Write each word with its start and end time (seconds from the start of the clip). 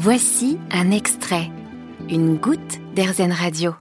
Voici 0.00 0.58
un 0.70 0.92
extrait, 0.92 1.50
une 2.08 2.36
goutte 2.36 2.78
d'Airzen 2.94 3.32
Radio. 3.32 3.74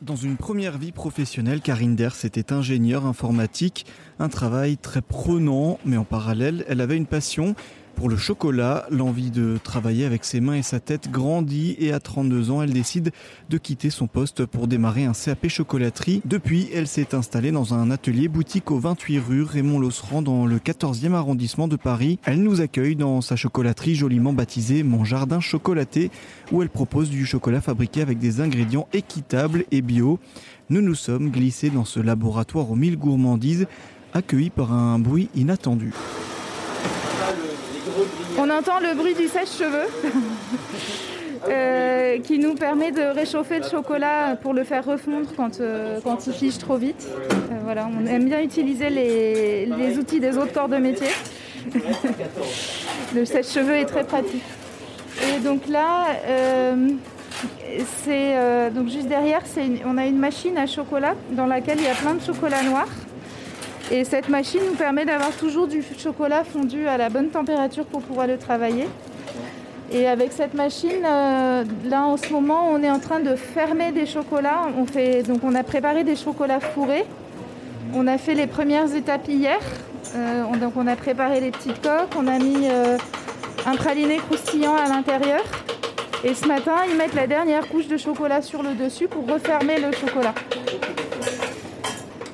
Dans 0.00 0.14
une 0.14 0.36
première 0.36 0.78
vie 0.78 0.92
professionnelle, 0.92 1.60
Karine 1.60 1.96
Ders 1.96 2.24
était 2.24 2.52
ingénieure 2.52 3.04
informatique, 3.04 3.84
un 4.20 4.28
travail 4.28 4.76
très 4.76 5.02
prenant, 5.02 5.80
mais 5.84 5.96
en 5.96 6.04
parallèle, 6.04 6.64
elle 6.68 6.80
avait 6.80 6.96
une 6.96 7.06
passion 7.06 7.56
pour 7.96 8.10
le 8.10 8.16
chocolat, 8.18 8.86
l'envie 8.90 9.30
de 9.30 9.58
travailler 9.62 10.04
avec 10.04 10.24
ses 10.24 10.40
mains 10.40 10.54
et 10.54 10.62
sa 10.62 10.80
tête 10.80 11.10
grandit 11.10 11.76
et 11.78 11.92
à 11.92 11.98
32 11.98 12.50
ans, 12.50 12.62
elle 12.62 12.72
décide 12.72 13.10
de 13.48 13.56
quitter 13.58 13.88
son 13.88 14.06
poste 14.06 14.44
pour 14.44 14.68
démarrer 14.68 15.06
un 15.06 15.14
CAP 15.14 15.48
chocolaterie. 15.48 16.20
Depuis, 16.26 16.68
elle 16.74 16.86
s'est 16.86 17.14
installée 17.14 17.52
dans 17.52 17.72
un 17.72 17.90
atelier 17.90 18.28
boutique 18.28 18.70
au 18.70 18.78
28 18.78 19.18
rue 19.18 19.42
Raymond 19.42 19.78
Losserand 19.78 20.20
dans 20.20 20.44
le 20.44 20.58
14e 20.58 21.14
arrondissement 21.14 21.68
de 21.68 21.76
Paris. 21.76 22.18
Elle 22.26 22.42
nous 22.42 22.60
accueille 22.60 22.96
dans 22.96 23.22
sa 23.22 23.34
chocolaterie 23.34 23.94
joliment 23.94 24.34
baptisée 24.34 24.82
Mon 24.82 25.04
Jardin 25.04 25.40
Chocolaté 25.40 26.10
où 26.52 26.62
elle 26.62 26.68
propose 26.68 27.08
du 27.08 27.24
chocolat 27.24 27.62
fabriqué 27.62 28.02
avec 28.02 28.18
des 28.18 28.42
ingrédients 28.42 28.88
équitables 28.92 29.64
et 29.70 29.80
bio. 29.80 30.20
Nous 30.68 30.82
nous 30.82 30.94
sommes 30.94 31.30
glissés 31.30 31.70
dans 31.70 31.86
ce 31.86 32.00
laboratoire 32.00 32.70
aux 32.70 32.76
mille 32.76 32.98
gourmandises 32.98 33.66
accueillis 34.12 34.50
par 34.50 34.72
un 34.72 34.98
bruit 34.98 35.30
inattendu. 35.34 35.92
On 38.38 38.50
entend 38.50 38.80
le 38.80 38.94
bruit 38.94 39.14
du 39.14 39.28
sèche-cheveux 39.28 39.88
euh, 41.48 42.18
qui 42.18 42.38
nous 42.38 42.54
permet 42.54 42.90
de 42.90 43.02
réchauffer 43.02 43.58
le 43.58 43.68
chocolat 43.68 44.36
pour 44.40 44.54
le 44.54 44.64
faire 44.64 44.84
refondre 44.84 45.28
quand, 45.36 45.60
euh, 45.60 46.00
quand 46.02 46.26
il 46.26 46.32
fige 46.32 46.58
trop 46.58 46.76
vite. 46.76 47.06
Euh, 47.30 47.54
voilà, 47.64 47.88
on 47.96 48.06
aime 48.06 48.24
bien 48.26 48.42
utiliser 48.42 48.90
les, 48.90 49.98
outils 49.98 50.20
des 50.20 50.36
autres 50.36 50.52
corps 50.52 50.68
de 50.68 50.76
métier. 50.76 51.08
le 53.14 53.24
sèche-cheveux 53.24 53.76
est 53.76 53.86
très 53.86 54.04
pratique. 54.04 54.42
Et 55.34 55.40
donc 55.40 55.66
là, 55.68 56.08
c'est 58.04 58.70
donc 58.70 58.88
juste 58.88 59.08
derrière, 59.08 59.42
on 59.86 59.96
a 59.96 60.06
une 60.06 60.18
machine 60.18 60.58
à 60.58 60.66
chocolat 60.66 61.14
dans 61.30 61.46
laquelle 61.46 61.78
il 61.78 61.84
y 61.84 61.88
a 61.88 61.94
plein 61.94 62.14
de 62.14 62.22
chocolat 62.22 62.62
noir. 62.62 62.86
Et 63.90 64.04
cette 64.04 64.28
machine 64.28 64.60
nous 64.68 64.74
permet 64.74 65.04
d'avoir 65.04 65.30
toujours 65.30 65.68
du 65.68 65.82
chocolat 65.96 66.42
fondu 66.42 66.88
à 66.88 66.96
la 66.96 67.08
bonne 67.08 67.28
température 67.28 67.84
pour 67.84 68.02
pouvoir 68.02 68.26
le 68.26 68.36
travailler. 68.36 68.88
Et 69.92 70.08
avec 70.08 70.32
cette 70.32 70.54
machine, 70.54 71.04
euh, 71.04 71.64
là 71.84 72.02
en 72.02 72.16
ce 72.16 72.32
moment, 72.32 72.68
on 72.68 72.82
est 72.82 72.90
en 72.90 72.98
train 72.98 73.20
de 73.20 73.36
fermer 73.36 73.92
des 73.92 74.04
chocolats. 74.04 74.62
On, 74.76 74.82
donc 75.22 75.44
on 75.44 75.54
a 75.54 75.62
préparé 75.62 76.02
des 76.02 76.16
chocolats 76.16 76.58
fourrés. 76.58 77.04
On 77.94 78.08
a 78.08 78.18
fait 78.18 78.34
les 78.34 78.48
premières 78.48 78.92
étapes 78.94 79.28
hier. 79.28 79.58
Euh, 80.16 80.44
donc 80.60 80.72
on 80.76 80.88
a 80.88 80.96
préparé 80.96 81.40
les 81.40 81.52
petites 81.52 81.80
coques, 81.80 82.14
on 82.16 82.26
a 82.26 82.38
mis 82.38 82.68
euh, 82.68 82.96
un 83.66 83.76
praliné 83.76 84.16
croustillant 84.16 84.74
à 84.74 84.88
l'intérieur. 84.88 85.42
Et 86.24 86.34
ce 86.34 86.48
matin, 86.48 86.76
ils 86.90 86.96
mettent 86.96 87.14
la 87.14 87.28
dernière 87.28 87.68
couche 87.68 87.86
de 87.86 87.96
chocolat 87.96 88.42
sur 88.42 88.62
le 88.62 88.74
dessus 88.74 89.06
pour 89.06 89.28
refermer 89.28 89.78
le 89.78 89.92
chocolat. 89.92 90.34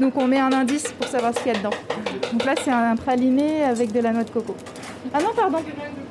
Donc 0.03 0.15
on 0.17 0.27
met 0.27 0.41
un 0.41 0.53
indice 0.53 0.93
pour 0.99 1.07
savoir 1.07 1.33
ce 1.33 1.39
qu'il 1.39 1.53
y 1.53 1.55
a 1.55 1.59
dedans. 1.59 1.71
Donc 2.33 2.45
là 2.45 2.55
c'est 2.61 2.73
un 2.73 2.97
praliné 2.97 3.63
avec 3.63 3.93
de 3.93 4.01
la 4.01 4.13
noix 4.13 4.25
de 4.25 4.31
coco. 4.31 4.57
Ah 5.15 5.21
non 5.23 5.31
pardon, 5.37 5.59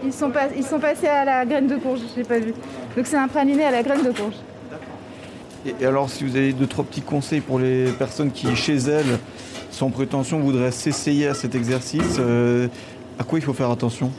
ils 0.02 0.14
sont, 0.14 0.30
pas, 0.30 0.48
ils 0.56 0.64
sont 0.64 0.80
passés 0.80 1.08
à 1.08 1.26
la 1.26 1.46
graine 1.46 1.68
de 1.68 1.76
courge, 1.76 2.00
je 2.16 2.22
n'ai 2.22 2.26
pas 2.26 2.40
vu. 2.40 2.54
Donc 2.96 3.06
c'est 3.06 3.18
un 3.18 3.28
praliné 3.28 3.66
à 3.66 3.72
la 3.72 3.84
graine 3.84 4.02
de 4.02 4.12
courge. 4.12 4.36
Et 5.78 5.86
alors 5.86 6.10
si 6.10 6.24
vous 6.24 6.38
avez 6.38 6.54
deux 6.54 6.68
trois 6.68 6.86
petits 6.86 7.02
conseils 7.02 7.42
pour 7.42 7.60
les 7.60 7.92
personnes 7.92 8.32
qui 8.32 8.56
chez 8.56 8.78
elles, 8.78 9.20
sans 9.72 9.90
prétention, 9.90 10.40
voudraient 10.40 10.72
s'essayer 10.72 11.28
à 11.28 11.34
cet 11.34 11.54
exercice, 11.54 12.16
euh, 12.18 12.70
à 13.20 13.26
quoi 13.26 13.40
il 13.40 13.42
faut 13.42 13.54
faire 13.54 13.72
attention? 13.72 14.10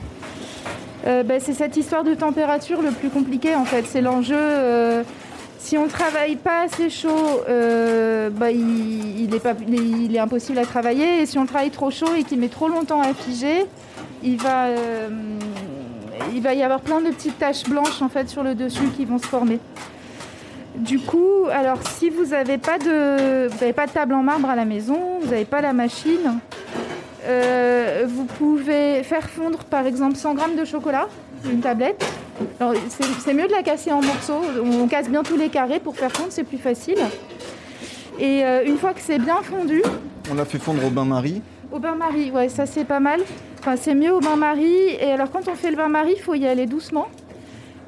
Euh, 1.06 1.22
ben, 1.22 1.40
C'est 1.40 1.54
cette 1.54 1.78
histoire 1.78 2.04
de 2.04 2.12
température 2.12 2.82
le 2.82 2.90
plus 2.90 3.08
compliqué 3.08 3.54
en 3.54 3.64
fait. 3.64 3.86
C'est 3.86 4.02
l'enjeu. 4.02 4.36
Euh, 4.38 5.02
si 5.72 5.78
on 5.78 5.84
ne 5.84 5.90
travaille 5.90 6.36
pas 6.36 6.64
assez 6.64 6.90
chaud, 6.90 7.40
euh, 7.48 8.28
bah, 8.28 8.50
il, 8.50 9.34
est 9.34 10.18
impossible 10.18 10.58
à 10.58 10.66
travailler. 10.66 11.22
Et 11.22 11.24
si 11.24 11.38
on 11.38 11.46
travaille 11.46 11.70
trop 11.70 11.90
chaud 11.90 12.14
et 12.14 12.24
qu'il 12.24 12.40
met 12.40 12.48
trop 12.48 12.68
longtemps 12.68 13.00
à 13.00 13.14
figer, 13.14 13.64
il 14.22 14.36
va, 14.36 14.66
euh, 14.66 15.08
il 16.34 16.42
va 16.42 16.52
y 16.52 16.62
avoir 16.62 16.82
plein 16.82 17.00
de 17.00 17.08
petites 17.08 17.38
taches 17.38 17.64
blanches 17.64 18.02
en 18.02 18.10
fait 18.10 18.28
sur 18.28 18.42
le 18.42 18.54
dessus 18.54 18.86
qui 18.94 19.06
vont 19.06 19.16
se 19.16 19.24
former. 19.24 19.60
Du 20.76 20.98
coup, 20.98 21.46
alors 21.50 21.78
si 21.88 22.10
vous 22.10 22.26
n'avez 22.26 22.58
pas 22.58 22.76
de, 22.76 23.72
pas 23.72 23.86
de 23.86 23.92
table 23.92 24.12
en 24.12 24.22
marbre 24.22 24.50
à 24.50 24.56
la 24.56 24.66
maison, 24.66 25.20
vous 25.22 25.30
n'avez 25.30 25.46
pas 25.46 25.62
la 25.62 25.72
machine, 25.72 26.38
euh, 27.24 28.04
vous 28.06 28.26
pouvez 28.26 29.02
faire 29.04 29.30
fondre 29.30 29.60
par 29.64 29.86
exemple 29.86 30.16
100 30.16 30.36
g 30.36 30.42
de 30.54 30.66
chocolat, 30.66 31.08
une 31.50 31.60
tablette, 31.60 32.04
c'est 33.20 33.34
mieux 33.34 33.46
de 33.46 33.52
la 33.52 33.62
casser 33.62 33.92
en 33.92 34.02
morceaux. 34.02 34.40
On 34.64 34.86
casse 34.88 35.08
bien 35.08 35.22
tous 35.22 35.36
les 35.36 35.48
carrés 35.48 35.80
pour 35.80 35.96
faire 35.96 36.12
fondre, 36.12 36.30
c'est 36.30 36.44
plus 36.44 36.58
facile. 36.58 36.98
Et 38.18 38.44
euh, 38.44 38.64
une 38.66 38.78
fois 38.78 38.92
que 38.94 39.00
c'est 39.00 39.18
bien 39.18 39.42
fondu. 39.42 39.82
On 40.30 40.34
l'a 40.34 40.44
fait 40.44 40.58
fondre 40.58 40.84
au 40.84 40.90
bain-marie 40.90 41.42
Au 41.72 41.78
bain-marie, 41.78 42.30
ouais, 42.30 42.48
ça 42.48 42.66
c'est 42.66 42.84
pas 42.84 43.00
mal. 43.00 43.20
Enfin, 43.58 43.76
c'est 43.76 43.94
mieux 43.94 44.12
au 44.12 44.20
bain-marie. 44.20 44.90
Et 45.00 45.12
alors, 45.12 45.30
quand 45.30 45.48
on 45.48 45.54
fait 45.54 45.70
le 45.70 45.76
bain-marie, 45.76 46.14
il 46.16 46.22
faut 46.22 46.34
y 46.34 46.46
aller 46.46 46.66
doucement. 46.66 47.08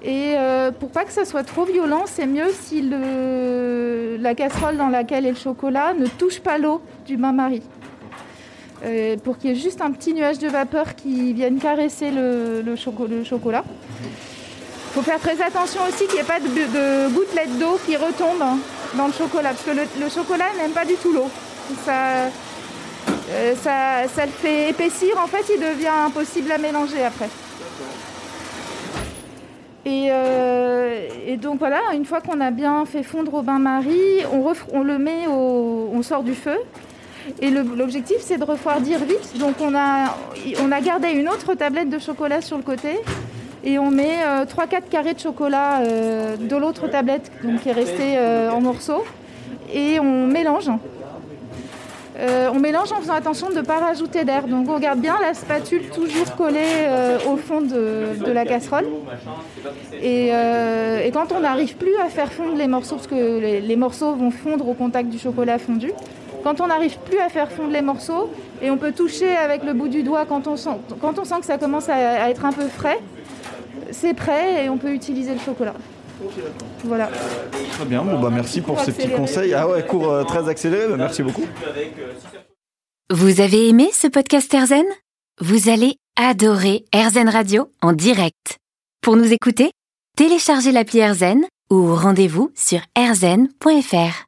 Et 0.02 0.34
euh, 0.36 0.70
pour 0.70 0.90
pas 0.90 1.04
que 1.04 1.12
ça 1.12 1.24
soit 1.24 1.44
trop 1.44 1.64
violent, 1.64 2.04
c'est 2.06 2.26
mieux 2.26 2.50
si 2.52 2.82
le, 2.82 4.16
la 4.20 4.34
casserole 4.34 4.76
dans 4.76 4.88
laquelle 4.88 5.24
est 5.24 5.30
le 5.30 5.36
chocolat 5.36 5.94
ne 5.94 6.06
touche 6.06 6.40
pas 6.40 6.58
l'eau 6.58 6.82
du 7.06 7.16
bain-marie. 7.16 7.62
Euh, 8.84 9.16
pour 9.16 9.38
qu'il 9.38 9.50
y 9.50 9.52
ait 9.54 9.56
juste 9.56 9.80
un 9.80 9.90
petit 9.92 10.12
nuage 10.12 10.38
de 10.38 10.48
vapeur 10.48 10.94
qui 10.94 11.32
vienne 11.32 11.58
caresser 11.58 12.10
le, 12.10 12.60
le 12.60 12.76
chocolat. 13.24 13.64
Il 14.94 15.02
faut 15.02 15.10
faire 15.10 15.18
très 15.18 15.42
attention 15.42 15.80
aussi 15.88 16.06
qu'il 16.06 16.14
n'y 16.14 16.20
ait 16.20 16.22
pas 16.22 16.38
de, 16.38 17.12
gouttelettes 17.12 17.58
d'eau 17.58 17.80
qui 17.84 17.96
retombent 17.96 18.60
dans 18.96 19.08
le 19.08 19.12
chocolat, 19.12 19.48
parce 19.48 19.64
que 19.64 19.72
le, 19.72 20.08
chocolat 20.08 20.44
n'aime 20.56 20.70
pas 20.70 20.84
du 20.84 20.94
tout 20.94 21.12
l'eau. 21.12 21.28
Euh, 21.88 23.54
ça, 23.60 24.06
ça, 24.14 24.24
le 24.24 24.30
fait 24.30 24.70
épaissir, 24.70 25.18
en 25.18 25.26
fait 25.26 25.52
il 25.52 25.60
devient 25.60 25.88
impossible 26.06 26.52
à 26.52 26.58
mélanger 26.58 27.02
après. 27.04 27.28
Et, 29.84 30.10
euh, 30.12 31.36
donc 31.38 31.58
voilà, 31.58 31.80
une 31.94 32.04
fois 32.04 32.20
qu'on 32.20 32.40
a 32.40 32.52
bien 32.52 32.84
fait 32.84 33.02
fondre 33.02 33.34
au 33.34 33.42
bain-marie, 33.42 34.24
on, 34.32 34.52
on, 34.72 34.84
le 34.84 34.98
met 34.98 35.26
au, 35.26 35.90
on 35.92 36.02
sort 36.02 36.22
du 36.22 36.36
feu. 36.36 36.58
Et 37.40 37.50
l'objectif 37.50 38.18
c'est 38.20 38.38
de 38.38 38.44
refroidir 38.44 39.00
vite. 39.00 39.38
Donc 39.38 39.56
on 39.60 39.74
a, 39.74 40.16
on 40.62 40.70
a 40.70 40.80
gardé 40.80 41.08
une 41.08 41.28
autre 41.28 41.54
tablette 41.54 41.90
de 41.90 41.98
chocolat 41.98 42.40
sur 42.42 42.56
le 42.56 42.62
côté 42.62 43.00
et 43.64 43.78
on 43.78 43.90
met 43.90 44.18
3-4 44.18 44.24
euh, 44.24 44.80
carrés 44.90 45.14
de 45.14 45.20
chocolat 45.20 45.80
euh, 45.80 46.36
de 46.36 46.56
l'autre 46.56 46.86
tablette 46.88 47.30
donc, 47.42 47.60
qui 47.62 47.70
est 47.70 47.72
restée 47.72 48.16
euh, 48.16 48.50
en 48.50 48.60
morceaux 48.60 49.04
et 49.72 49.98
on 49.98 50.26
mélange. 50.26 50.70
on 52.20 52.60
mélange 52.60 52.92
en 52.92 53.00
faisant 53.00 53.14
attention 53.14 53.48
de 53.48 53.56
ne 53.56 53.62
pas 53.62 53.78
rajouter 53.78 54.24
d'air. 54.24 54.46
Donc 54.46 54.68
on 54.68 54.78
garde 54.78 55.00
bien 55.00 55.16
la 55.20 55.34
spatule 55.34 55.88
toujours 55.88 56.36
collée 56.36 56.86
au 57.26 57.36
fond 57.36 57.62
de, 57.62 58.30
la 58.30 58.44
casserole. 58.44 58.86
Et, 60.00 60.30
quand 61.12 61.32
on 61.32 61.40
n'arrive 61.40 61.76
plus 61.76 61.96
à 61.96 62.08
faire 62.08 62.32
fondre 62.32 62.56
les 62.56 62.68
morceaux, 62.68 62.96
parce 62.96 63.08
que 63.08 63.40
les, 63.40 63.76
morceaux 63.76 64.12
vont 64.12 64.30
fondre 64.30 64.68
au 64.68 64.74
contact 64.74 65.08
du 65.08 65.18
chocolat 65.18 65.58
fondu, 65.58 65.90
quand 66.44 66.60
on 66.60 66.66
n'arrive 66.68 66.98
plus 66.98 67.18
à 67.18 67.30
faire 67.30 67.50
fondre 67.50 67.72
les 67.72 67.82
morceaux, 67.82 68.30
et 68.62 68.70
on 68.70 68.76
peut 68.76 68.92
toucher 68.92 69.34
avec 69.34 69.64
le 69.64 69.72
bout 69.72 69.88
du 69.88 70.02
doigt 70.04 70.24
quand 70.26 70.46
on 70.46 70.56
sent, 70.56 70.78
quand 71.00 71.18
on 71.18 71.24
sent 71.24 71.40
que 71.40 71.46
ça 71.46 71.58
commence 71.58 71.88
à 71.88 72.30
être 72.30 72.44
un 72.44 72.52
peu 72.52 72.68
frais, 72.68 73.00
c'est 73.94 74.14
prêt 74.14 74.64
et 74.64 74.68
on 74.68 74.76
peut 74.76 74.92
utiliser 74.92 75.32
le 75.32 75.40
chocolat. 75.40 75.74
Voilà. 76.84 77.10
Très 77.72 77.84
bien, 77.84 78.02
bon 78.02 78.20
bah 78.20 78.30
merci 78.32 78.60
pour, 78.60 78.80
ces 78.80 78.92
petits 78.92 79.10
conseils. 79.10 79.54
Ah 79.54 79.68
ouais, 79.68 79.84
cours 79.84 80.10
euh, 80.10 80.24
très 80.24 80.48
accéléré, 80.48 80.86
bah, 80.88 80.96
merci 80.96 81.22
beaucoup. 81.22 81.44
Vous 83.10 83.40
avez 83.40 83.68
aimé 83.68 83.90
ce 83.92 84.06
podcast 84.06 84.52
Erzen 84.54 84.86
Vous 85.40 85.68
allez 85.68 85.96
adorer 86.16 86.84
Erzen 86.92 87.28
Radio 87.28 87.68
en 87.82 87.92
direct. 87.92 88.58
Pour 89.02 89.16
nous 89.16 89.32
écouter, 89.32 89.70
téléchargez 90.16 90.72
l'appli 90.72 91.00
Erzen 91.00 91.44
ou 91.70 91.94
rendez-vous 91.94 92.50
sur 92.54 92.80
erzen.fr. 92.96 94.22